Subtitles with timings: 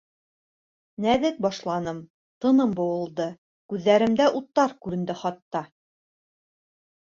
[1.03, 1.99] Нәҙек башланым,
[2.45, 3.27] тыным быуылды,
[3.75, 5.63] күҙҙәремдә уттар күренде хатта.